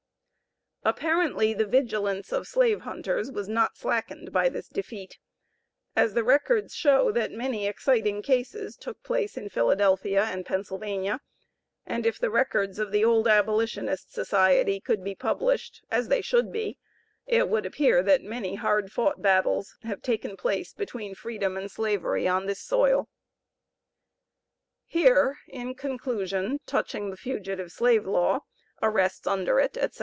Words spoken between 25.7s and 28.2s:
conclusion touching the Fugitive Slave